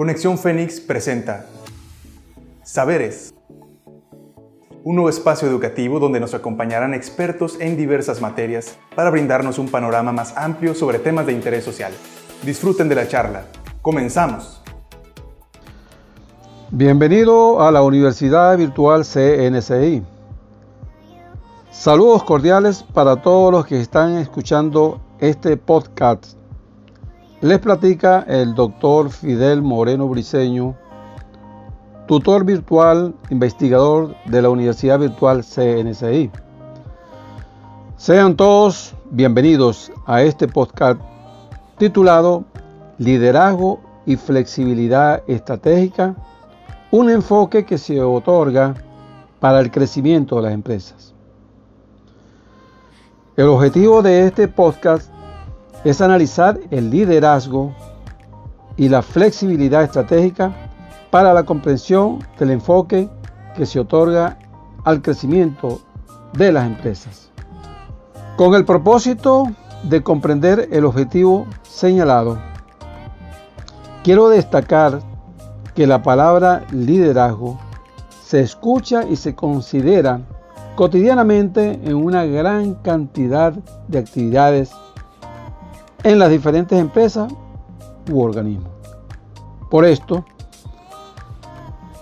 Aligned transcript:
Conexión 0.00 0.38
Fénix 0.38 0.80
presenta 0.80 1.44
Saberes, 2.64 3.34
un 4.82 4.94
nuevo 4.94 5.10
espacio 5.10 5.46
educativo 5.46 6.00
donde 6.00 6.18
nos 6.18 6.32
acompañarán 6.32 6.94
expertos 6.94 7.58
en 7.60 7.76
diversas 7.76 8.22
materias 8.22 8.78
para 8.96 9.10
brindarnos 9.10 9.58
un 9.58 9.68
panorama 9.68 10.10
más 10.10 10.34
amplio 10.38 10.74
sobre 10.74 11.00
temas 11.00 11.26
de 11.26 11.34
interés 11.34 11.64
social. 11.64 11.92
Disfruten 12.42 12.88
de 12.88 12.94
la 12.94 13.08
charla. 13.08 13.44
Comenzamos. 13.82 14.62
Bienvenido 16.70 17.60
a 17.60 17.70
la 17.70 17.82
Universidad 17.82 18.56
Virtual 18.56 19.04
CNCI. 19.04 20.02
Saludos 21.70 22.24
cordiales 22.24 22.82
para 22.94 23.16
todos 23.20 23.52
los 23.52 23.66
que 23.66 23.78
están 23.78 24.16
escuchando 24.16 24.98
este 25.20 25.58
podcast. 25.58 26.39
Les 27.42 27.58
platica 27.58 28.26
el 28.28 28.54
doctor 28.54 29.08
Fidel 29.08 29.62
Moreno 29.62 30.06
Briceño, 30.08 30.76
tutor 32.06 32.44
virtual, 32.44 33.14
investigador 33.30 34.14
de 34.26 34.42
la 34.42 34.50
Universidad 34.50 34.98
Virtual 34.98 35.42
CNCI. 35.42 36.30
Sean 37.96 38.36
todos 38.36 38.94
bienvenidos 39.10 39.90
a 40.04 40.20
este 40.20 40.48
podcast 40.48 41.00
titulado 41.78 42.44
Liderazgo 42.98 43.80
y 44.04 44.16
Flexibilidad 44.16 45.22
Estratégica, 45.26 46.14
un 46.90 47.08
enfoque 47.08 47.64
que 47.64 47.78
se 47.78 48.02
otorga 48.02 48.74
para 49.38 49.60
el 49.60 49.70
crecimiento 49.70 50.36
de 50.36 50.42
las 50.42 50.52
empresas. 50.52 51.14
El 53.34 53.46
objetivo 53.46 54.02
de 54.02 54.26
este 54.26 54.46
podcast 54.46 55.10
es 55.84 56.00
analizar 56.00 56.58
el 56.70 56.90
liderazgo 56.90 57.72
y 58.76 58.88
la 58.88 59.02
flexibilidad 59.02 59.82
estratégica 59.82 60.52
para 61.10 61.32
la 61.34 61.44
comprensión 61.44 62.24
del 62.38 62.50
enfoque 62.50 63.08
que 63.56 63.66
se 63.66 63.80
otorga 63.80 64.38
al 64.84 65.02
crecimiento 65.02 65.80
de 66.32 66.52
las 66.52 66.66
empresas. 66.66 67.30
Con 68.36 68.54
el 68.54 68.64
propósito 68.64 69.44
de 69.82 70.02
comprender 70.02 70.68
el 70.72 70.84
objetivo 70.84 71.46
señalado, 71.62 72.38
quiero 74.02 74.28
destacar 74.28 75.00
que 75.74 75.86
la 75.86 76.02
palabra 76.02 76.64
liderazgo 76.70 77.58
se 78.24 78.40
escucha 78.40 79.04
y 79.04 79.16
se 79.16 79.34
considera 79.34 80.20
cotidianamente 80.76 81.80
en 81.84 81.94
una 81.94 82.24
gran 82.24 82.74
cantidad 82.74 83.52
de 83.88 83.98
actividades 83.98 84.70
en 86.02 86.18
las 86.18 86.30
diferentes 86.30 86.78
empresas 86.78 87.32
u 88.10 88.20
organismos. 88.20 88.70
Por 89.70 89.84
esto, 89.84 90.24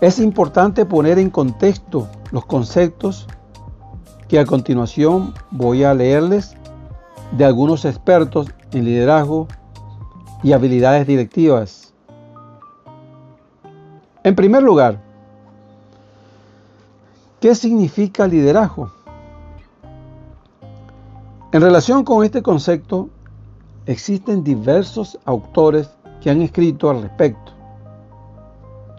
es 0.01 0.19
importante 0.19 0.87
poner 0.87 1.19
en 1.19 1.31
contexto 1.31 2.09
los 2.31 2.45
conceptos 2.47 3.27
que 4.29 4.39
a 4.39 4.47
continuación 4.47 5.35
voy 5.51 5.85
a 5.85 5.95
leerles 5.95 6.55
de 7.33 7.45
algunos 7.45 7.85
expertos 7.85 8.49
en 8.73 8.85
liderazgo 8.85 9.49
y 10.43 10.53
habilidades 10.53 11.07
directivas. 11.07 11.93
En 14.23 14.35
primer 14.35 14.63
lugar, 14.63 15.01
¿Qué 17.41 17.55
significa 17.55 18.27
liderazgo? 18.27 18.91
En 21.53 21.63
relación 21.63 22.03
con 22.03 22.25
este 22.25 22.43
concepto, 22.43 23.11
existen 23.89 24.45
diversos 24.45 25.19
autores 25.25 25.89
que 26.21 26.29
han 26.29 26.43
escrito 26.43 26.91
al 26.91 27.03
respecto. 27.03 27.53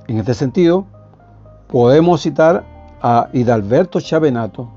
En 0.08 0.18
este 0.18 0.34
sentido, 0.34 0.86
podemos 1.68 2.22
citar 2.22 2.66
a 3.00 3.30
Hidalberto 3.32 4.02
Chavenato, 4.02 4.68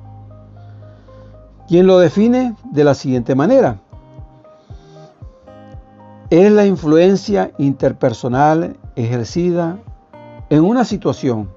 quien 1.67 1.87
lo 1.87 1.99
define 1.99 2.55
de 2.71 2.85
la 2.85 2.93
siguiente 2.93 3.35
manera. 3.35 3.81
Es 6.29 6.53
la 6.53 6.67
influencia 6.67 7.53
interpersonal 7.57 8.77
ejercida 8.97 9.79
en 10.51 10.63
una 10.63 10.85
situación 10.85 11.49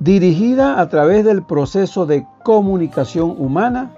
dirigida 0.00 0.80
a 0.80 0.88
través 0.88 1.24
del 1.24 1.44
proceso 1.44 2.04
de 2.04 2.26
comunicación 2.42 3.36
humana 3.38 3.92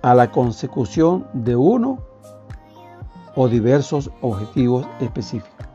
a 0.00 0.14
la 0.14 0.30
consecución 0.30 1.26
de 1.34 1.54
uno 1.56 2.09
o 3.34 3.48
diversos 3.48 4.10
objetivos 4.20 4.86
específicos. 5.00 5.66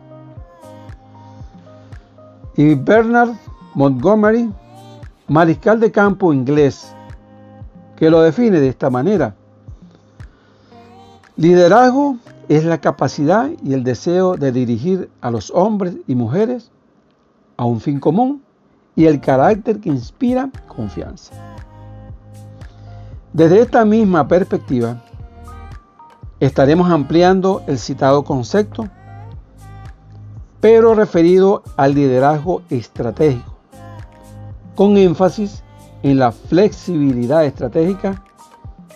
Y 2.57 2.75
Bernard 2.75 3.33
Montgomery, 3.73 4.49
mariscal 5.27 5.79
de 5.79 5.91
campo 5.91 6.33
inglés, 6.33 6.93
que 7.95 8.09
lo 8.09 8.21
define 8.21 8.59
de 8.59 8.69
esta 8.69 8.89
manera. 8.89 9.35
Liderazgo 11.37 12.17
es 12.47 12.63
la 12.63 12.79
capacidad 12.79 13.49
y 13.63 13.73
el 13.73 13.83
deseo 13.83 14.35
de 14.35 14.51
dirigir 14.51 15.09
a 15.21 15.31
los 15.31 15.51
hombres 15.51 15.95
y 16.07 16.15
mujeres 16.15 16.71
a 17.57 17.65
un 17.65 17.81
fin 17.81 17.99
común 17.99 18.41
y 18.95 19.05
el 19.05 19.19
carácter 19.19 19.79
que 19.79 19.89
inspira 19.89 20.49
confianza. 20.67 21.33
Desde 23.33 23.59
esta 23.59 23.83
misma 23.83 24.27
perspectiva, 24.27 25.03
estaremos 26.39 26.91
ampliando 26.91 27.63
el 27.67 27.79
citado 27.79 28.23
concepto, 28.23 28.87
pero 30.59 30.95
referido 30.95 31.63
al 31.77 31.93
liderazgo 31.93 32.61
estratégico, 32.69 33.55
con 34.75 34.97
énfasis 34.97 35.63
en 36.03 36.19
la 36.19 36.31
flexibilidad 36.31 37.45
estratégica 37.45 38.21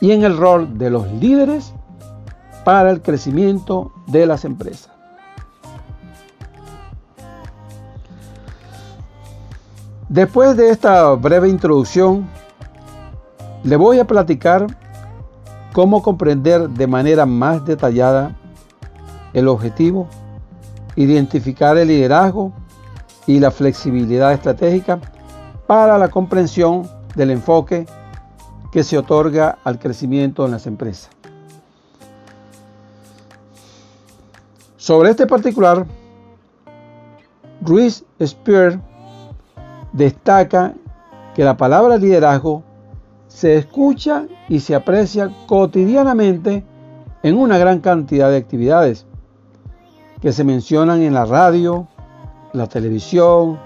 y 0.01 0.11
en 0.11 0.23
el 0.23 0.37
rol 0.37 0.77
de 0.77 0.89
los 0.89 1.11
líderes 1.13 1.73
para 2.63 2.91
el 2.91 3.01
crecimiento 3.01 3.91
de 4.07 4.25
las 4.25 4.45
empresas. 4.45 4.91
Después 10.09 10.57
de 10.57 10.71
esta 10.71 11.13
breve 11.13 11.49
introducción, 11.49 12.27
le 13.63 13.75
voy 13.75 13.99
a 13.99 14.07
platicar 14.07 14.65
cómo 15.79 16.03
comprender 16.03 16.67
de 16.71 16.87
manera 16.87 17.25
más 17.25 17.63
detallada 17.63 18.35
el 19.31 19.47
objetivo, 19.47 20.09
identificar 20.97 21.77
el 21.77 21.87
liderazgo 21.87 22.51
y 23.27 23.39
la 23.39 23.49
flexibilidad 23.49 24.33
estratégica 24.33 24.99
para 25.67 25.97
la 25.97 26.09
comprensión 26.09 26.85
del 27.15 27.31
enfoque 27.31 27.85
que 28.73 28.83
se 28.83 28.97
otorga 28.97 29.57
al 29.63 29.79
crecimiento 29.79 30.43
en 30.43 30.51
las 30.51 30.67
empresas. 30.67 31.11
Sobre 34.75 35.11
este 35.11 35.27
particular, 35.27 35.85
Ruiz 37.61 38.03
Spear 38.21 38.81
destaca 39.93 40.73
que 41.33 41.45
la 41.45 41.55
palabra 41.55 41.95
liderazgo 41.95 42.63
se 43.29 43.57
escucha 43.57 44.25
y 44.49 44.59
se 44.59 44.75
aprecia 44.75 45.31
cotidianamente 45.45 46.65
en 47.23 47.37
una 47.37 47.57
gran 47.57 47.79
cantidad 47.79 48.29
de 48.29 48.37
actividades 48.37 49.05
que 50.19 50.33
se 50.33 50.43
mencionan 50.43 51.01
en 51.01 51.13
la 51.13 51.25
radio, 51.25 51.87
la 52.51 52.67
televisión, 52.67 53.59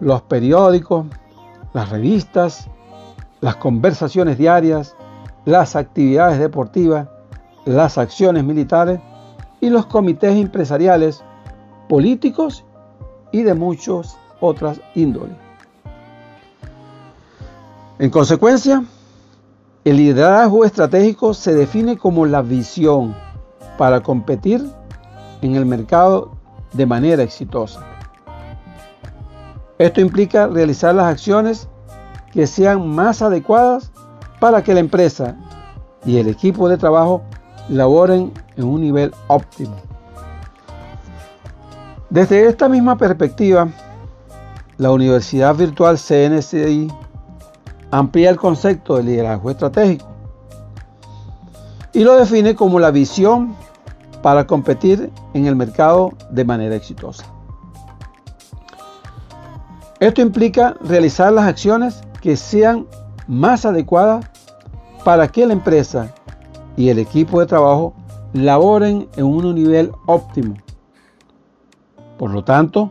los 0.00 0.22
periódicos, 0.22 1.04
las 1.74 1.90
revistas, 1.90 2.70
las 3.40 3.56
conversaciones 3.56 4.38
diarias, 4.38 4.94
las 5.44 5.76
actividades 5.76 6.38
deportivas, 6.38 7.08
las 7.66 7.98
acciones 7.98 8.44
militares 8.44 9.00
y 9.60 9.68
los 9.68 9.86
comités 9.86 10.36
empresariales, 10.36 11.24
políticos 11.88 12.64
y 13.32 13.42
de 13.42 13.54
muchos 13.54 14.16
otras 14.40 14.80
índoles. 14.94 15.43
En 18.00 18.10
consecuencia, 18.10 18.84
el 19.84 19.98
liderazgo 19.98 20.64
estratégico 20.64 21.32
se 21.32 21.54
define 21.54 21.96
como 21.96 22.26
la 22.26 22.42
visión 22.42 23.14
para 23.78 24.00
competir 24.00 24.68
en 25.42 25.54
el 25.54 25.64
mercado 25.64 26.32
de 26.72 26.86
manera 26.86 27.22
exitosa. 27.22 27.86
Esto 29.78 30.00
implica 30.00 30.48
realizar 30.48 30.92
las 30.94 31.06
acciones 31.06 31.68
que 32.32 32.48
sean 32.48 32.88
más 32.88 33.22
adecuadas 33.22 33.92
para 34.40 34.64
que 34.64 34.74
la 34.74 34.80
empresa 34.80 35.36
y 36.04 36.18
el 36.18 36.26
equipo 36.26 36.68
de 36.68 36.76
trabajo 36.76 37.22
laboren 37.68 38.32
en 38.56 38.64
un 38.64 38.80
nivel 38.80 39.14
óptimo. 39.28 39.76
Desde 42.10 42.48
esta 42.48 42.68
misma 42.68 42.98
perspectiva, 42.98 43.68
la 44.78 44.90
Universidad 44.90 45.54
Virtual 45.54 45.96
CNCI 45.96 46.90
amplía 47.98 48.28
el 48.28 48.36
concepto 48.36 48.96
de 48.96 49.04
liderazgo 49.04 49.50
estratégico 49.50 50.06
y 51.92 52.02
lo 52.02 52.16
define 52.16 52.56
como 52.56 52.80
la 52.80 52.90
visión 52.90 53.54
para 54.20 54.48
competir 54.48 55.12
en 55.32 55.46
el 55.46 55.54
mercado 55.54 56.12
de 56.30 56.44
manera 56.44 56.74
exitosa. 56.74 57.24
Esto 60.00 60.22
implica 60.22 60.74
realizar 60.80 61.32
las 61.32 61.46
acciones 61.46 62.02
que 62.20 62.36
sean 62.36 62.88
más 63.28 63.64
adecuadas 63.64 64.26
para 65.04 65.28
que 65.28 65.46
la 65.46 65.52
empresa 65.52 66.12
y 66.76 66.88
el 66.88 66.98
equipo 66.98 67.38
de 67.38 67.46
trabajo 67.46 67.94
laboren 68.32 69.08
en 69.16 69.24
un 69.24 69.54
nivel 69.54 69.92
óptimo. 70.06 70.56
Por 72.18 72.32
lo 72.32 72.42
tanto, 72.42 72.90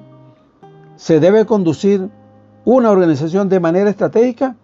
se 0.95 1.19
debe 1.19 1.45
conducir 1.45 2.09
una 2.63 2.89
organización 2.89 3.49
de 3.49 3.59
manera 3.59 3.89
estratégica 3.89 4.55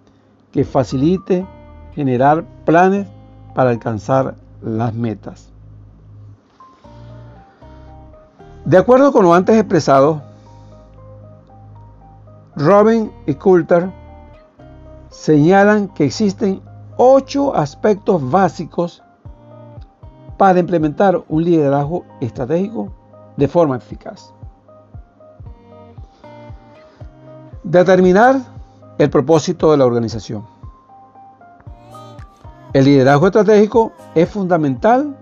que 0.52 0.64
facilite 0.64 1.46
generar 1.94 2.44
planes 2.66 3.08
para 3.54 3.72
alcanzar 3.72 4.36
las 4.62 4.94
metas. 4.94 5.52
De 8.66 8.78
acuerdo 8.78 9.12
con 9.12 9.24
lo 9.24 9.34
antes 9.34 9.58
expresado, 9.58 10.22
Robin 12.56 13.12
y 13.26 13.34
Coulter 13.36 13.92
señalan 15.10 15.88
que 15.90 16.06
existen 16.06 16.62
ocho 16.98 17.56
aspectos 17.56 18.30
básicos 18.30 19.02
para 20.38 20.60
implementar 20.60 21.24
un 21.30 21.44
liderazgo 21.44 22.06
estratégico 22.22 22.92
de 23.38 23.48
forma 23.48 23.78
eficaz. 23.78 24.34
Determinar 27.64 28.42
el 29.00 29.10
propósito 29.10 29.72
de 29.72 29.78
la 29.78 29.86
organización. 29.86 30.46
El 32.74 32.86
liderazgo 32.86 33.28
estratégico 33.28 33.94
es 34.14 34.30
fundamental 34.30 35.18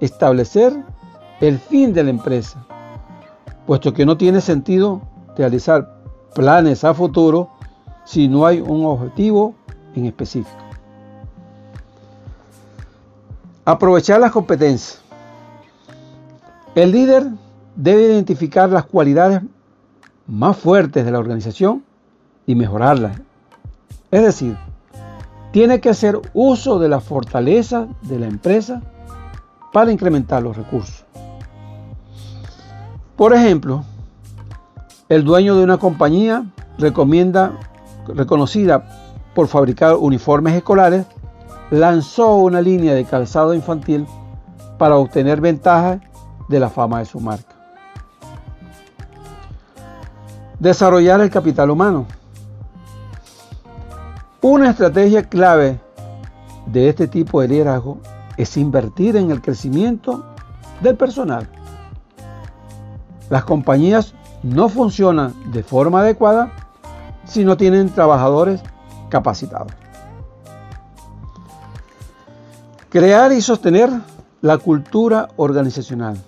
establecer 0.00 0.72
el 1.40 1.58
fin 1.58 1.92
de 1.92 2.02
la 2.02 2.10
empresa, 2.10 2.64
puesto 3.66 3.92
que 3.92 4.06
no 4.06 4.16
tiene 4.16 4.40
sentido 4.40 5.02
realizar 5.36 6.00
planes 6.34 6.82
a 6.82 6.94
futuro 6.94 7.50
si 8.04 8.26
no 8.26 8.46
hay 8.46 8.60
un 8.60 8.86
objetivo 8.86 9.54
en 9.94 10.06
específico. 10.06 10.58
Aprovechar 13.66 14.20
las 14.20 14.32
competencias. 14.32 15.00
El 16.74 16.90
líder 16.90 17.26
debe 17.76 18.02
identificar 18.04 18.70
las 18.70 18.86
cualidades 18.86 19.42
más 20.26 20.56
fuertes 20.56 21.04
de 21.04 21.10
la 21.12 21.18
organización 21.18 21.84
y 22.46 22.54
mejorarlas. 22.54 23.20
Es 24.10 24.22
decir, 24.22 24.56
tiene 25.52 25.80
que 25.80 25.90
hacer 25.90 26.20
uso 26.32 26.78
de 26.78 26.88
la 26.88 27.00
fortaleza 27.00 27.86
de 28.02 28.18
la 28.18 28.26
empresa 28.26 28.82
para 29.72 29.92
incrementar 29.92 30.42
los 30.42 30.56
recursos. 30.56 31.04
Por 33.16 33.32
ejemplo, 33.32 33.84
el 35.08 35.24
dueño 35.24 35.56
de 35.56 35.62
una 35.62 35.78
compañía 35.78 36.44
recomienda, 36.78 37.52
reconocida 38.08 38.84
por 39.34 39.46
fabricar 39.46 39.96
uniformes 39.96 40.54
escolares, 40.54 41.06
lanzó 41.70 42.36
una 42.36 42.60
línea 42.60 42.94
de 42.94 43.04
calzado 43.04 43.54
infantil 43.54 44.06
para 44.78 44.96
obtener 44.96 45.40
ventajas 45.40 46.00
de 46.48 46.60
la 46.60 46.68
fama 46.68 46.98
de 46.98 47.04
su 47.04 47.20
marca. 47.20 47.54
Desarrollar 50.58 51.20
el 51.20 51.30
capital 51.30 51.70
humano. 51.70 52.06
Una 54.46 54.68
estrategia 54.68 55.22
clave 55.22 55.80
de 56.66 56.90
este 56.90 57.08
tipo 57.08 57.40
de 57.40 57.48
liderazgo 57.48 57.96
es 58.36 58.58
invertir 58.58 59.16
en 59.16 59.30
el 59.30 59.40
crecimiento 59.40 60.22
del 60.82 60.98
personal. 60.98 61.48
Las 63.30 63.44
compañías 63.44 64.12
no 64.42 64.68
funcionan 64.68 65.32
de 65.50 65.62
forma 65.62 66.00
adecuada 66.00 66.52
si 67.24 67.42
no 67.42 67.56
tienen 67.56 67.88
trabajadores 67.88 68.60
capacitados. 69.08 69.72
Crear 72.90 73.32
y 73.32 73.40
sostener 73.40 73.88
la 74.42 74.58
cultura 74.58 75.30
organizacional. 75.36 76.18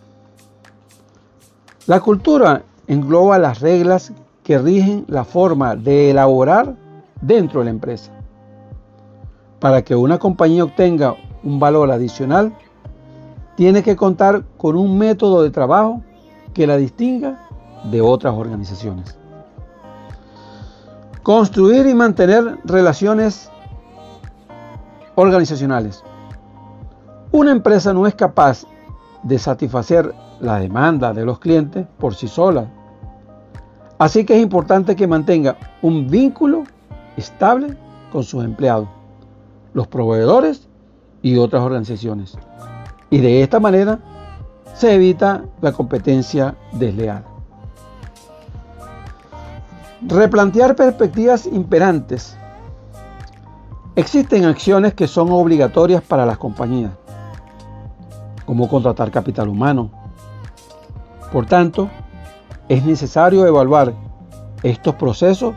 La 1.86 2.00
cultura 2.00 2.62
engloba 2.86 3.38
las 3.38 3.60
reglas 3.60 4.10
que 4.42 4.56
rigen 4.56 5.04
la 5.06 5.24
forma 5.24 5.76
de 5.76 6.12
elaborar 6.12 6.85
dentro 7.26 7.60
de 7.60 7.66
la 7.66 7.70
empresa. 7.70 8.12
Para 9.60 9.82
que 9.82 9.96
una 9.96 10.18
compañía 10.18 10.64
obtenga 10.64 11.16
un 11.42 11.58
valor 11.58 11.90
adicional, 11.90 12.54
tiene 13.56 13.82
que 13.82 13.96
contar 13.96 14.44
con 14.56 14.76
un 14.76 14.98
método 14.98 15.42
de 15.42 15.50
trabajo 15.50 16.02
que 16.52 16.66
la 16.66 16.76
distinga 16.76 17.38
de 17.90 18.00
otras 18.00 18.34
organizaciones. 18.34 19.16
Construir 21.22 21.86
y 21.86 21.94
mantener 21.94 22.58
relaciones 22.64 23.50
organizacionales. 25.14 26.04
Una 27.32 27.50
empresa 27.50 27.92
no 27.92 28.06
es 28.06 28.14
capaz 28.14 28.64
de 29.22 29.38
satisfacer 29.38 30.14
la 30.40 30.60
demanda 30.60 31.12
de 31.12 31.24
los 31.24 31.38
clientes 31.38 31.86
por 31.98 32.14
sí 32.14 32.28
sola. 32.28 32.66
Así 33.98 34.24
que 34.24 34.36
es 34.36 34.42
importante 34.42 34.94
que 34.94 35.06
mantenga 35.06 35.56
un 35.82 36.08
vínculo 36.08 36.64
estable 37.16 37.76
con 38.12 38.24
sus 38.24 38.44
empleados, 38.44 38.88
los 39.74 39.86
proveedores 39.86 40.68
y 41.22 41.36
otras 41.36 41.62
organizaciones. 41.62 42.36
Y 43.10 43.18
de 43.18 43.42
esta 43.42 43.60
manera 43.60 43.98
se 44.74 44.94
evita 44.94 45.44
la 45.60 45.72
competencia 45.72 46.54
desleal. 46.72 47.24
Replantear 50.02 50.76
perspectivas 50.76 51.46
imperantes. 51.46 52.36
Existen 53.96 54.44
acciones 54.44 54.92
que 54.94 55.08
son 55.08 55.32
obligatorias 55.32 56.02
para 56.02 56.26
las 56.26 56.36
compañías, 56.36 56.92
como 58.44 58.68
contratar 58.68 59.10
capital 59.10 59.48
humano. 59.48 59.90
Por 61.32 61.46
tanto, 61.46 61.88
es 62.68 62.84
necesario 62.84 63.46
evaluar 63.46 63.94
estos 64.62 64.94
procesos 64.96 65.54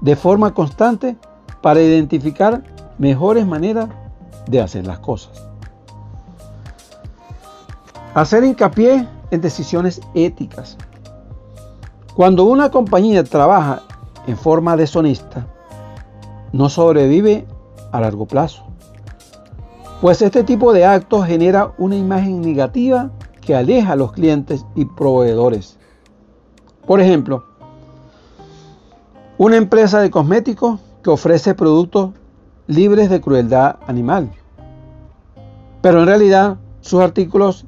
de 0.00 0.16
forma 0.16 0.54
constante 0.54 1.16
para 1.62 1.80
identificar 1.80 2.62
mejores 2.98 3.46
maneras 3.46 3.88
de 4.48 4.60
hacer 4.60 4.86
las 4.86 4.98
cosas. 4.98 5.42
Hacer 8.14 8.44
hincapié 8.44 9.06
en 9.30 9.40
decisiones 9.40 10.00
éticas. 10.14 10.76
Cuando 12.14 12.44
una 12.44 12.70
compañía 12.70 13.24
trabaja 13.24 13.82
en 14.26 14.36
forma 14.36 14.76
deshonesta, 14.76 15.46
no 16.52 16.68
sobrevive 16.68 17.46
a 17.92 18.00
largo 18.00 18.26
plazo. 18.26 18.64
Pues 20.00 20.22
este 20.22 20.44
tipo 20.44 20.72
de 20.72 20.84
actos 20.84 21.26
genera 21.26 21.72
una 21.78 21.96
imagen 21.96 22.40
negativa 22.40 23.10
que 23.40 23.54
aleja 23.54 23.92
a 23.92 23.96
los 23.96 24.12
clientes 24.12 24.64
y 24.74 24.84
proveedores. 24.84 25.78
Por 26.86 27.00
ejemplo, 27.00 27.45
una 29.38 29.56
empresa 29.56 30.00
de 30.00 30.10
cosméticos 30.10 30.80
que 31.02 31.10
ofrece 31.10 31.54
productos 31.54 32.12
libres 32.66 33.10
de 33.10 33.20
crueldad 33.20 33.76
animal. 33.86 34.30
Pero 35.82 36.00
en 36.00 36.06
realidad 36.06 36.56
sus 36.80 37.00
artículos 37.00 37.66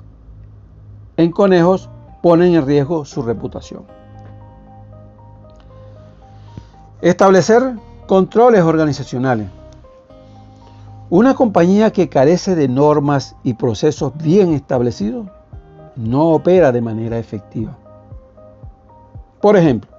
en 1.17 1.31
conejos 1.31 1.91
ponen 2.23 2.55
en 2.55 2.67
riesgo 2.67 3.05
su 3.05 3.23
reputación. 3.23 3.85
Establecer 7.03 7.75
controles 8.07 8.63
organizacionales. 8.63 9.49
Una 11.11 11.35
compañía 11.35 11.93
que 11.93 12.09
carece 12.09 12.55
de 12.55 12.69
normas 12.69 13.37
y 13.43 13.55
procesos 13.55 14.13
bien 14.17 14.53
establecidos 14.53 15.29
no 15.97 16.31
opera 16.31 16.73
de 16.73 16.81
manera 16.81 17.19
efectiva. 17.19 17.77
Por 19.41 19.57
ejemplo, 19.57 19.98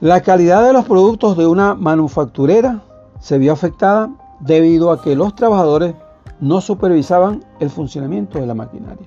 la 0.00 0.22
calidad 0.22 0.64
de 0.64 0.72
los 0.72 0.86
productos 0.86 1.36
de 1.36 1.46
una 1.46 1.74
manufacturera 1.74 2.80
se 3.20 3.36
vio 3.36 3.52
afectada 3.52 4.10
debido 4.40 4.90
a 4.90 5.02
que 5.02 5.14
los 5.14 5.34
trabajadores 5.34 5.94
no 6.40 6.62
supervisaban 6.62 7.44
el 7.60 7.68
funcionamiento 7.68 8.38
de 8.38 8.46
la 8.46 8.54
maquinaria. 8.54 9.06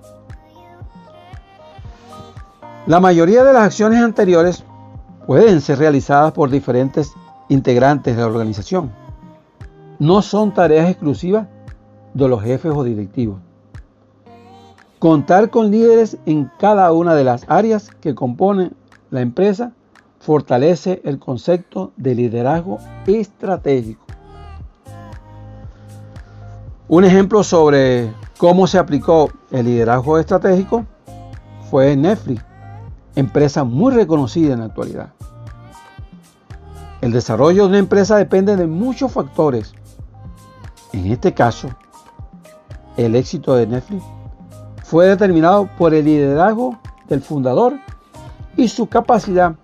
La 2.86 3.00
mayoría 3.00 3.44
de 3.44 3.54
las 3.54 3.64
acciones 3.64 4.04
anteriores 4.04 4.64
pueden 5.26 5.62
ser 5.62 5.80
realizadas 5.80 6.32
por 6.34 6.52
diferentes 6.52 7.12
integrantes 7.50 8.16
de 8.16 8.22
la 8.22 8.28
organización. 8.28 8.92
No 9.98 10.22
son 10.22 10.54
tareas 10.54 10.90
exclusivas 10.90 11.48
de 12.14 12.28
los 12.28 12.44
jefes 12.44 12.72
o 12.76 12.84
directivos. 12.84 13.40
Contar 15.00 15.50
con 15.50 15.72
líderes 15.72 16.18
en 16.28 16.52
cada 16.60 16.92
una 16.92 17.16
de 17.16 17.24
las 17.24 17.46
áreas 17.50 17.90
que 18.00 18.14
componen 18.14 18.74
la 19.10 19.22
empresa 19.22 19.72
fortalece 20.24 21.02
el 21.04 21.20
concepto 21.20 21.92
de 21.98 22.16
liderazgo 22.16 22.80
estratégico. 23.06 24.06
Un 26.88 27.04
ejemplo 27.04 27.44
sobre 27.44 28.14
cómo 28.38 28.66
se 28.66 28.78
aplicó 28.78 29.30
el 29.52 29.66
liderazgo 29.66 30.18
estratégico 30.18 30.86
fue 31.70 31.98
Netflix, 31.98 32.42
empresa 33.16 33.66
muy 33.66 33.94
reconocida 33.94 34.54
en 34.54 34.60
la 34.60 34.66
actualidad. 34.68 35.12
El 37.02 37.12
desarrollo 37.12 37.64
de 37.64 37.70
una 37.70 37.80
empresa 37.80 38.16
depende 38.16 38.56
de 38.56 38.66
muchos 38.66 39.12
factores. 39.12 39.74
En 40.94 41.12
este 41.12 41.34
caso, 41.34 41.68
el 42.96 43.16
éxito 43.18 43.56
de 43.56 43.68
Netflix 43.68 44.04
fue 44.86 45.08
determinado 45.08 45.68
por 45.78 45.94
el 45.94 46.06
liderazgo 46.06 46.80
del 47.10 47.22
fundador 47.22 47.74
y 48.56 48.70
su 48.70 48.88
capacidad 48.88 49.56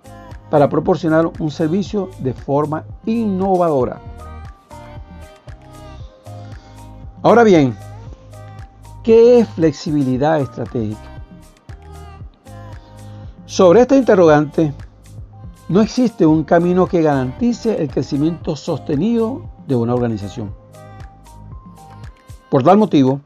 para 0.50 0.70
proporcionar 0.70 1.30
un 1.40 1.52
servicio 1.52 2.10
de 2.20 2.34
forma 2.34 2.86
innovadora. 3.06 4.02
Ahora 7.22 7.44
bien, 7.44 7.76
¿qué 9.04 9.40
es 9.40 9.50
flexibilidad 9.50 10.40
estratégica? 10.40 11.00
Sobre 13.46 13.82
esta 13.82 13.96
interrogante, 13.96 14.74
no 15.68 15.82
existe 15.82 16.26
un 16.26 16.44
camino 16.44 16.88
que 16.88 17.02
garantice 17.02 17.82
el 17.82 17.90
crecimiento 17.90 18.56
sostenido 18.56 19.44
de 19.68 19.76
una 19.76 19.94
organización. 19.94 20.52
Por 22.50 22.64
tal 22.64 22.78
motivo, 22.78 23.22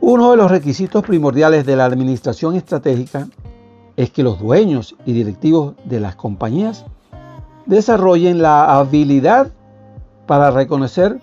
uno 0.00 0.30
de 0.30 0.36
los 0.36 0.50
requisitos 0.50 1.02
primordiales 1.02 1.66
de 1.66 1.74
la 1.74 1.84
administración 1.86 2.54
estratégica 2.54 3.28
es 3.98 4.10
que 4.10 4.22
los 4.22 4.38
dueños 4.38 4.94
y 5.04 5.12
directivos 5.12 5.74
de 5.84 5.98
las 5.98 6.14
compañías 6.14 6.84
desarrollen 7.66 8.40
la 8.40 8.78
habilidad 8.78 9.48
para 10.24 10.52
reconocer 10.52 11.18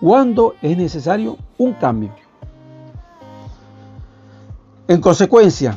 cuándo 0.00 0.54
es 0.62 0.76
necesario 0.76 1.38
un 1.58 1.72
cambio. 1.72 2.12
En 4.86 5.00
consecuencia, 5.00 5.76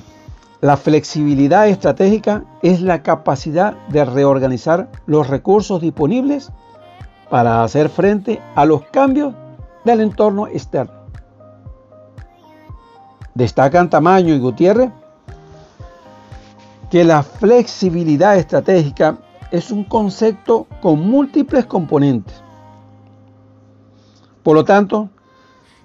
la 0.62 0.78
flexibilidad 0.78 1.68
estratégica 1.68 2.44
es 2.62 2.82
la 2.82 3.02
capacidad 3.02 3.74
de 3.88 4.06
reorganizar 4.06 4.92
los 5.08 5.30
recursos 5.30 5.82
disponibles 5.82 6.52
para 7.32 7.64
hacer 7.64 7.90
frente 7.90 8.40
a 8.54 8.66
los 8.66 8.84
cambios 8.92 9.34
del 9.86 10.02
entorno 10.02 10.46
externo. 10.46 10.94
Destacan 13.34 13.90
Tamaño 13.90 14.36
y 14.36 14.40
Gutiérrez 14.40 14.92
que 16.94 17.04
la 17.04 17.24
flexibilidad 17.24 18.38
estratégica 18.38 19.18
es 19.50 19.72
un 19.72 19.84
concepto 19.84 20.68
con 20.80 21.00
múltiples 21.00 21.66
componentes. 21.66 22.44
Por 24.44 24.54
lo 24.54 24.64
tanto, 24.64 25.10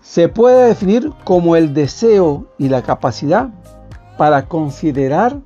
se 0.02 0.28
puede 0.28 0.66
definir 0.66 1.10
como 1.24 1.56
el 1.56 1.72
deseo 1.72 2.48
y 2.58 2.68
la 2.68 2.82
capacidad 2.82 3.48
para 4.18 4.44
considerar 4.44 5.38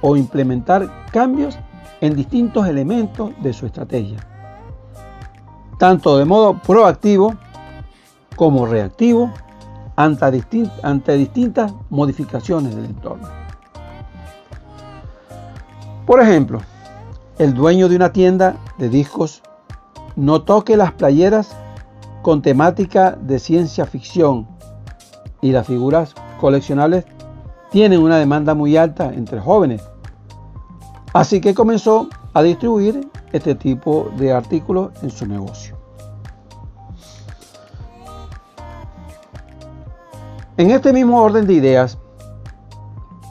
o 0.00 0.16
implementar 0.16 0.90
cambios 1.12 1.56
en 2.00 2.16
distintos 2.16 2.66
elementos 2.66 3.30
de 3.40 3.52
su 3.52 3.66
estrategia, 3.66 4.18
tanto 5.78 6.18
de 6.18 6.24
modo 6.24 6.60
proactivo 6.60 7.36
como 8.34 8.66
reactivo 8.66 9.32
ante, 9.94 11.12
distintas 11.16 11.72
modificaciones 11.88 12.74
del 12.74 12.86
entorno. 12.86 13.43
Por 16.06 16.20
ejemplo, 16.20 16.60
el 17.38 17.54
dueño 17.54 17.88
de 17.88 17.96
una 17.96 18.12
tienda 18.12 18.56
de 18.76 18.90
discos 18.90 19.42
no 20.16 20.42
toque 20.42 20.76
las 20.76 20.92
playeras 20.92 21.56
con 22.22 22.42
temática 22.42 23.12
de 23.12 23.38
ciencia 23.38 23.86
ficción 23.86 24.46
y 25.40 25.52
las 25.52 25.66
figuras 25.66 26.14
coleccionables 26.40 27.04
tienen 27.70 28.00
una 28.02 28.18
demanda 28.18 28.54
muy 28.54 28.76
alta 28.76 29.12
entre 29.14 29.40
jóvenes. 29.40 29.82
Así 31.14 31.40
que 31.40 31.54
comenzó 31.54 32.08
a 32.34 32.42
distribuir 32.42 33.08
este 33.32 33.54
tipo 33.54 34.10
de 34.18 34.32
artículos 34.32 34.90
en 35.02 35.10
su 35.10 35.26
negocio. 35.26 35.76
En 40.56 40.70
este 40.70 40.92
mismo 40.92 41.20
orden 41.20 41.46
de 41.46 41.54
ideas, 41.54 41.98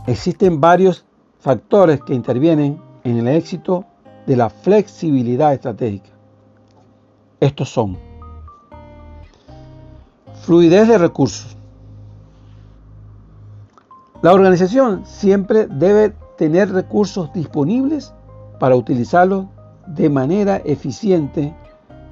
existen 0.07 0.59
varios 0.59 1.05
factores 1.43 1.99
que 2.01 2.13
intervienen 2.13 2.79
en 3.03 3.17
el 3.17 3.27
éxito 3.27 3.83
de 4.25 4.37
la 4.37 4.49
flexibilidad 4.49 5.53
estratégica. 5.53 6.09
Estos 7.41 7.67
son 7.67 7.97
fluidez 10.43 10.87
de 10.87 10.97
recursos. 10.97 11.57
La 14.21 14.31
organización 14.31 15.05
siempre 15.05 15.67
debe 15.67 16.15
tener 16.37 16.71
recursos 16.71 17.33
disponibles 17.33 18.13
para 18.57 18.77
utilizarlos 18.77 19.47
de 19.85 20.09
manera 20.09 20.61
eficiente 20.63 21.53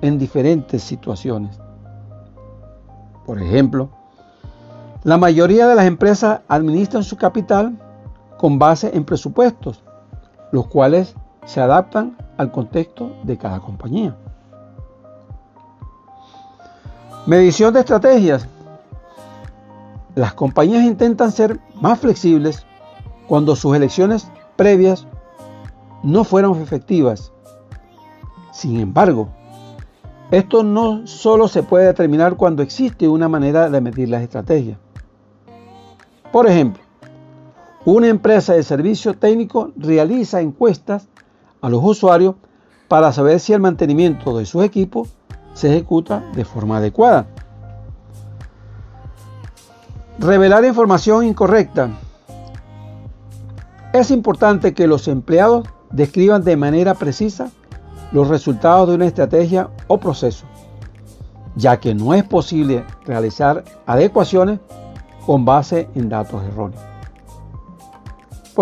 en 0.02 0.20
diferentes 0.20 0.84
situaciones. 0.84 1.58
Por 3.26 3.42
ejemplo, 3.42 3.92
la 5.06 5.18
mayoría 5.18 5.68
de 5.68 5.76
las 5.76 5.86
empresas 5.86 6.42
administran 6.50 7.06
su 7.06 7.16
capital 7.16 7.78
con 8.42 8.58
base 8.58 8.90
en 8.98 9.06
presupuestos, 9.06 9.84
los 10.52 10.66
cuales 10.66 11.14
se 11.46 11.62
adaptan 11.62 12.18
al 12.38 12.52
contexto 12.52 13.16
de 13.22 13.38
cada 13.38 13.60
compañía. 13.60 14.18
Medición 17.28 17.72
de 17.72 17.82
estrategias. 17.82 18.48
Las 20.16 20.34
compañías 20.34 20.84
intentan 20.84 21.32
ser 21.32 21.60
más 21.76 22.00
flexibles 22.00 22.66
cuando 23.28 23.56
sus 23.56 23.76
elecciones 23.76 24.28
previas 24.56 25.06
no 26.02 26.24
fueron 26.24 26.60
efectivas. 26.64 27.32
Sin 28.52 28.80
embargo, 28.80 29.30
esto 30.32 30.64
no 30.64 31.06
solo 31.06 31.48
se 31.48 31.62
puede 31.62 31.86
determinar 31.86 32.38
cuando 32.38 32.64
existe 32.64 33.08
una 33.08 33.30
manera 33.30 33.70
de 33.70 33.82
medir 33.82 34.10
las 34.10 34.24
estrategias. 34.24 34.80
Por 36.32 36.48
ejemplo, 36.48 36.82
una 37.86 38.08
empresa 38.08 38.54
de 38.54 38.64
servicio 38.64 39.16
técnico 39.16 39.72
realiza 39.76 40.42
encuestas 40.42 41.08
a 41.62 41.70
los 41.70 41.84
usuarios 41.84 42.36
para 42.88 43.12
saber 43.12 43.40
si 43.40 43.54
el 43.54 43.60
mantenimiento 43.60 44.38
de 44.38 44.46
sus 44.46 44.64
equipos 44.64 45.10
se 45.54 45.70
ejecuta 45.70 46.24
de 46.36 46.46
forma 46.46 46.78
adecuada. 46.78 47.28
Revelar 50.20 50.64
información 50.66 51.26
incorrecta. 51.26 51.90
Es 53.94 54.12
importante 54.12 54.74
que 54.74 54.88
los 54.88 55.08
empleados 55.08 55.68
describan 55.90 56.44
de 56.44 56.58
manera 56.58 56.94
precisa 56.94 57.50
los 58.12 58.28
resultados 58.28 58.90
de 58.90 58.96
una 58.96 59.08
estrategia 59.08 59.70
o 59.88 59.98
proceso, 59.98 60.46
ya 61.56 61.80
que 61.80 61.96
no 61.96 62.14
es 62.14 62.24
posible 62.24 62.86
realizar 63.06 63.64
adecuaciones 63.86 64.60
con 65.26 65.46
base 65.46 65.90
en 65.96 66.10
datos 66.10 66.44
erróneos. 66.44 66.91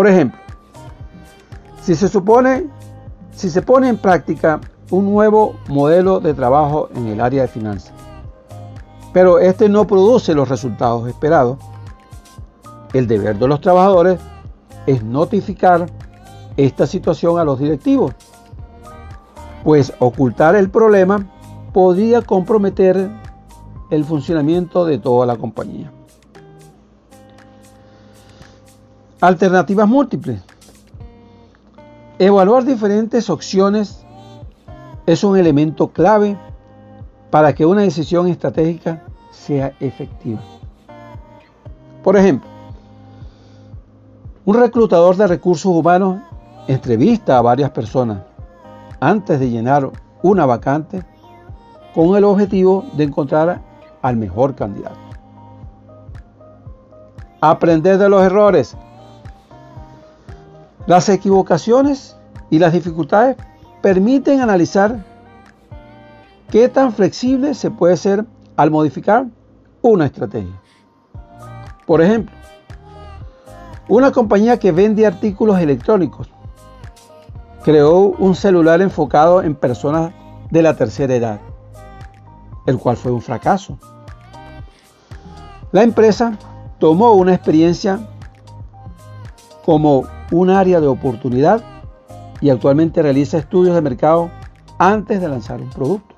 Por 0.00 0.08
ejemplo, 0.08 0.40
si 1.82 1.94
se 1.94 2.08
supone, 2.08 2.64
si 3.32 3.50
se 3.50 3.60
pone 3.60 3.90
en 3.90 3.98
práctica 3.98 4.58
un 4.90 5.04
nuevo 5.04 5.56
modelo 5.68 6.20
de 6.20 6.32
trabajo 6.32 6.88
en 6.94 7.08
el 7.08 7.20
área 7.20 7.42
de 7.42 7.48
finanzas, 7.48 7.92
pero 9.12 9.38
este 9.38 9.68
no 9.68 9.86
produce 9.86 10.32
los 10.32 10.48
resultados 10.48 11.06
esperados, 11.06 11.58
el 12.94 13.06
deber 13.06 13.38
de 13.38 13.46
los 13.46 13.60
trabajadores 13.60 14.18
es 14.86 15.04
notificar 15.04 15.84
esta 16.56 16.86
situación 16.86 17.38
a 17.38 17.44
los 17.44 17.58
directivos, 17.58 18.14
pues 19.64 19.92
ocultar 19.98 20.56
el 20.56 20.70
problema 20.70 21.26
podría 21.74 22.22
comprometer 22.22 23.10
el 23.90 24.04
funcionamiento 24.06 24.86
de 24.86 24.96
toda 24.96 25.26
la 25.26 25.36
compañía. 25.36 25.92
Alternativas 29.20 29.86
múltiples. 29.86 30.40
Evaluar 32.18 32.64
diferentes 32.64 33.28
opciones 33.28 34.06
es 35.04 35.22
un 35.22 35.36
elemento 35.36 35.88
clave 35.88 36.38
para 37.30 37.54
que 37.54 37.66
una 37.66 37.82
decisión 37.82 38.28
estratégica 38.28 39.02
sea 39.30 39.74
efectiva. 39.78 40.40
Por 42.02 42.16
ejemplo, 42.16 42.48
un 44.46 44.56
reclutador 44.56 45.14
de 45.16 45.26
recursos 45.26 45.70
humanos 45.70 46.20
entrevista 46.66 47.36
a 47.36 47.42
varias 47.42 47.70
personas 47.72 48.22
antes 49.00 49.38
de 49.38 49.50
llenar 49.50 49.90
una 50.22 50.46
vacante 50.46 51.04
con 51.94 52.16
el 52.16 52.24
objetivo 52.24 52.86
de 52.94 53.04
encontrar 53.04 53.60
al 54.00 54.16
mejor 54.16 54.54
candidato. 54.54 54.96
Aprender 57.42 57.98
de 57.98 58.08
los 58.08 58.22
errores 58.22 58.76
las 60.90 61.08
equivocaciones 61.08 62.16
y 62.50 62.58
las 62.58 62.72
dificultades 62.72 63.36
permiten 63.80 64.40
analizar 64.40 65.04
qué 66.50 66.68
tan 66.68 66.92
flexible 66.92 67.54
se 67.54 67.70
puede 67.70 67.96
ser 67.96 68.24
al 68.56 68.72
modificar 68.72 69.26
una 69.82 70.06
estrategia. 70.06 70.60
Por 71.86 72.02
ejemplo, 72.02 72.34
una 73.86 74.10
compañía 74.10 74.58
que 74.58 74.72
vende 74.72 75.06
artículos 75.06 75.60
electrónicos 75.60 76.28
creó 77.62 78.16
un 78.18 78.34
celular 78.34 78.82
enfocado 78.82 79.44
en 79.44 79.54
personas 79.54 80.12
de 80.50 80.60
la 80.60 80.74
tercera 80.74 81.14
edad, 81.14 81.40
el 82.66 82.78
cual 82.78 82.96
fue 82.96 83.12
un 83.12 83.22
fracaso. 83.22 83.78
La 85.70 85.84
empresa 85.84 86.36
tomó 86.80 87.12
una 87.12 87.32
experiencia 87.32 88.00
como 89.64 90.02
un 90.30 90.50
área 90.50 90.80
de 90.80 90.86
oportunidad 90.86 91.62
y 92.40 92.50
actualmente 92.50 93.02
realiza 93.02 93.38
estudios 93.38 93.74
de 93.74 93.82
mercado 93.82 94.30
antes 94.78 95.20
de 95.20 95.28
lanzar 95.28 95.60
un 95.60 95.70
producto. 95.70 96.14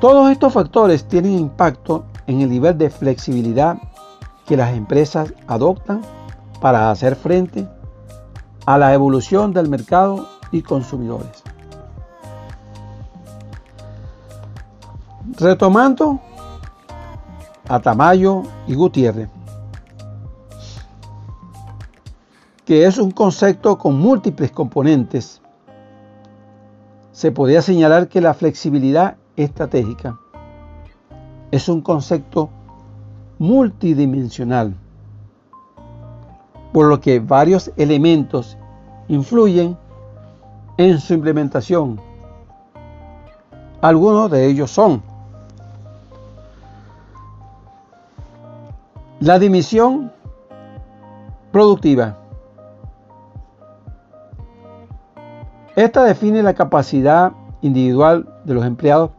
Todos 0.00 0.30
estos 0.30 0.52
factores 0.52 1.06
tienen 1.06 1.38
impacto 1.38 2.04
en 2.26 2.40
el 2.40 2.50
nivel 2.50 2.76
de 2.78 2.90
flexibilidad 2.90 3.78
que 4.46 4.56
las 4.56 4.74
empresas 4.74 5.32
adoptan 5.46 6.02
para 6.60 6.90
hacer 6.90 7.16
frente 7.16 7.68
a 8.66 8.78
la 8.78 8.94
evolución 8.94 9.52
del 9.52 9.68
mercado 9.68 10.28
y 10.50 10.62
consumidores. 10.62 11.42
Retomando 15.38 16.20
a 17.68 17.80
Tamayo 17.80 18.42
y 18.66 18.74
Gutiérrez, 18.74 19.28
que 22.64 22.86
es 22.86 22.98
un 22.98 23.10
concepto 23.10 23.76
con 23.78 23.98
múltiples 23.98 24.50
componentes, 24.52 25.40
se 27.10 27.32
podría 27.32 27.60
señalar 27.60 28.08
que 28.08 28.20
la 28.20 28.34
flexibilidad 28.34 29.16
estratégica 29.36 30.18
es 31.50 31.68
un 31.68 31.82
concepto 31.82 32.48
multidimensional, 33.38 34.74
por 36.72 36.86
lo 36.86 37.00
que 37.00 37.20
varios 37.20 37.70
elementos 37.76 38.56
influyen 39.08 39.76
en 40.78 40.98
su 40.98 41.14
implementación. 41.14 42.00
Algunos 43.82 44.30
de 44.30 44.46
ellos 44.46 44.70
son 44.70 45.02
la 49.20 49.38
dimisión 49.38 50.10
productiva. 51.50 52.21
Esta 55.74 56.04
define 56.04 56.42
la 56.42 56.52
capacidad 56.52 57.32
individual 57.62 58.28
de 58.44 58.54
los 58.54 58.66
empleados 58.66 59.10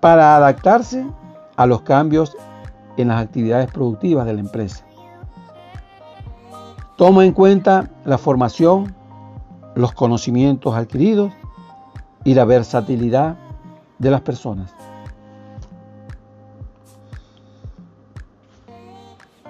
para 0.00 0.36
adaptarse 0.36 1.04
a 1.56 1.66
los 1.66 1.82
cambios 1.82 2.36
en 2.96 3.08
las 3.08 3.22
actividades 3.22 3.70
productivas 3.70 4.26
de 4.26 4.34
la 4.34 4.40
empresa. 4.40 4.84
Toma 6.96 7.24
en 7.24 7.32
cuenta 7.32 7.90
la 8.04 8.18
formación, 8.18 8.94
los 9.74 9.92
conocimientos 9.92 10.74
adquiridos 10.74 11.32
y 12.24 12.34
la 12.34 12.44
versatilidad 12.44 13.36
de 13.98 14.10
las 14.10 14.20
personas. 14.20 14.72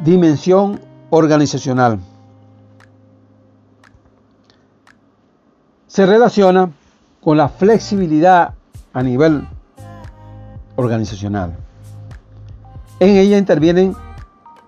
Dimensión 0.01 0.81
organizacional. 1.11 1.99
Se 5.99 6.07
relaciona 6.07 6.71
con 7.21 7.37
la 7.37 7.49
flexibilidad 7.49 8.55
a 8.93 9.03
nivel 9.03 9.49
organizacional. 10.77 11.57
En 13.01 13.17
ella 13.17 13.37
intervienen 13.37 13.97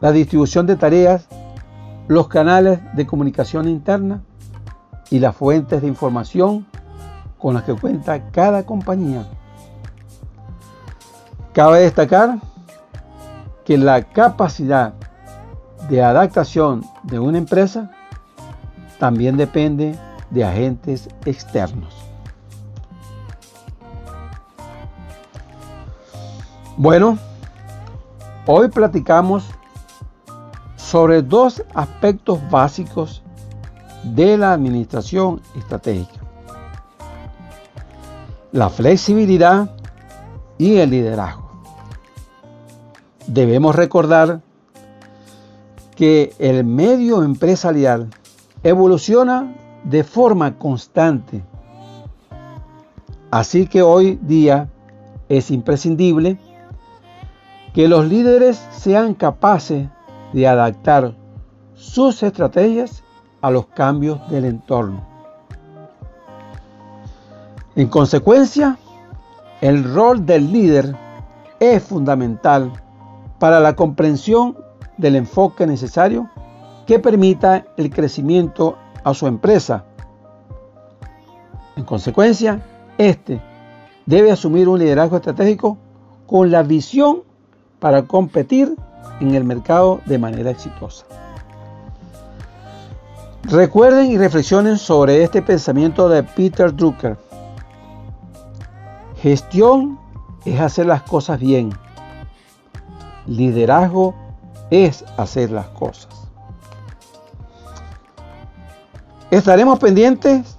la 0.00 0.10
distribución 0.10 0.66
de 0.66 0.74
tareas, 0.74 1.28
los 2.08 2.26
canales 2.26 2.80
de 2.96 3.06
comunicación 3.06 3.68
interna 3.68 4.22
y 5.08 5.20
las 5.20 5.36
fuentes 5.36 5.82
de 5.82 5.86
información 5.86 6.66
con 7.38 7.54
las 7.54 7.62
que 7.62 7.74
cuenta 7.74 8.32
cada 8.32 8.66
compañía. 8.66 9.24
Cabe 11.52 11.82
destacar 11.82 12.40
que 13.64 13.78
la 13.78 14.02
capacidad 14.02 14.94
de 15.88 16.02
adaptación 16.02 16.84
de 17.04 17.20
una 17.20 17.38
empresa 17.38 17.88
también 18.98 19.36
depende 19.36 19.96
de 20.30 20.44
agentes 20.44 21.08
externos. 21.24 21.94
Bueno, 26.76 27.18
hoy 28.46 28.68
platicamos 28.68 29.44
sobre 30.76 31.22
dos 31.22 31.62
aspectos 31.74 32.40
básicos 32.50 33.22
de 34.02 34.38
la 34.38 34.52
administración 34.52 35.42
estratégica. 35.56 36.20
La 38.52 38.70
flexibilidad 38.70 39.70
y 40.58 40.78
el 40.78 40.90
liderazgo. 40.90 41.50
Debemos 43.26 43.76
recordar 43.76 44.40
que 45.94 46.34
el 46.38 46.64
medio 46.64 47.22
empresarial 47.22 48.08
evoluciona 48.62 49.54
de 49.90 50.04
forma 50.04 50.56
constante. 50.56 51.42
Así 53.32 53.66
que 53.66 53.82
hoy 53.82 54.20
día 54.22 54.68
es 55.28 55.50
imprescindible 55.50 56.38
que 57.74 57.88
los 57.88 58.06
líderes 58.06 58.56
sean 58.70 59.14
capaces 59.14 59.88
de 60.32 60.46
adaptar 60.46 61.14
sus 61.74 62.22
estrategias 62.22 63.02
a 63.40 63.50
los 63.50 63.66
cambios 63.66 64.20
del 64.30 64.44
entorno. 64.44 65.04
En 67.74 67.88
consecuencia, 67.88 68.78
el 69.60 69.82
rol 69.92 70.24
del 70.24 70.52
líder 70.52 70.94
es 71.58 71.82
fundamental 71.82 72.72
para 73.40 73.58
la 73.58 73.74
comprensión 73.74 74.56
del 74.98 75.16
enfoque 75.16 75.66
necesario 75.66 76.28
que 76.86 76.98
permita 76.98 77.64
el 77.76 77.90
crecimiento 77.90 78.76
a 79.04 79.14
su 79.14 79.26
empresa. 79.26 79.84
En 81.76 81.84
consecuencia, 81.84 82.60
este 82.98 83.40
debe 84.06 84.30
asumir 84.30 84.68
un 84.68 84.78
liderazgo 84.78 85.16
estratégico 85.16 85.78
con 86.26 86.50
la 86.50 86.62
visión 86.62 87.22
para 87.78 88.02
competir 88.02 88.74
en 89.20 89.34
el 89.34 89.44
mercado 89.44 90.00
de 90.06 90.18
manera 90.18 90.50
exitosa. 90.50 91.04
Recuerden 93.44 94.10
y 94.10 94.18
reflexionen 94.18 94.78
sobre 94.78 95.22
este 95.22 95.42
pensamiento 95.42 96.08
de 96.08 96.22
Peter 96.22 96.74
Drucker. 96.74 97.16
Gestión 99.16 99.98
es 100.44 100.60
hacer 100.60 100.86
las 100.86 101.02
cosas 101.02 101.40
bien. 101.40 101.70
Liderazgo 103.26 104.14
es 104.70 105.04
hacer 105.16 105.50
las 105.50 105.68
cosas. 105.68 106.19
Estaremos 109.30 109.78
pendientes 109.78 110.58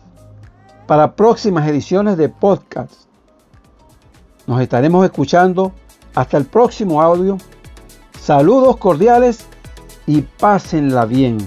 para 0.88 1.14
próximas 1.14 1.68
ediciones 1.68 2.16
de 2.16 2.30
podcast. 2.30 2.94
Nos 4.48 4.62
estaremos 4.62 5.04
escuchando 5.04 5.74
hasta 6.16 6.38
el 6.38 6.46
próximo 6.46 7.02
audio. 7.02 7.38
Saludos 8.18 8.78
cordiales 8.78 9.46
y 10.08 10.22
pásenla 10.22 11.06
bien. 11.06 11.38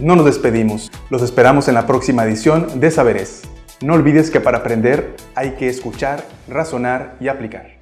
No 0.00 0.16
nos 0.16 0.26
despedimos, 0.26 0.92
los 1.08 1.22
esperamos 1.22 1.66
en 1.68 1.74
la 1.74 1.86
próxima 1.86 2.24
edición 2.24 2.78
de 2.78 2.90
Saberes. 2.90 3.40
No 3.80 3.94
olvides 3.94 4.30
que 4.30 4.40
para 4.40 4.58
aprender 4.58 5.16
hay 5.34 5.52
que 5.52 5.70
escuchar, 5.70 6.26
razonar 6.46 7.16
y 7.20 7.28
aplicar. 7.28 7.79